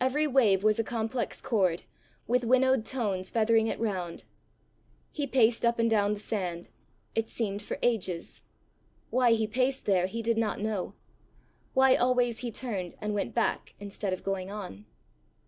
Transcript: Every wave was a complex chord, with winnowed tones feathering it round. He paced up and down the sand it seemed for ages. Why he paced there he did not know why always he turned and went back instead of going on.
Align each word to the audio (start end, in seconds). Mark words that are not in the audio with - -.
Every 0.00 0.24
wave 0.28 0.62
was 0.62 0.78
a 0.78 0.84
complex 0.84 1.42
chord, 1.42 1.82
with 2.28 2.44
winnowed 2.44 2.84
tones 2.84 3.28
feathering 3.28 3.66
it 3.66 3.80
round. 3.80 4.22
He 5.10 5.26
paced 5.26 5.64
up 5.64 5.80
and 5.80 5.90
down 5.90 6.14
the 6.14 6.20
sand 6.20 6.68
it 7.16 7.28
seemed 7.28 7.60
for 7.60 7.76
ages. 7.82 8.42
Why 9.10 9.32
he 9.32 9.48
paced 9.48 9.84
there 9.84 10.06
he 10.06 10.22
did 10.22 10.38
not 10.38 10.60
know 10.60 10.94
why 11.74 11.96
always 11.96 12.38
he 12.38 12.52
turned 12.52 12.94
and 13.00 13.14
went 13.14 13.34
back 13.34 13.74
instead 13.80 14.12
of 14.12 14.22
going 14.22 14.48
on. 14.48 14.86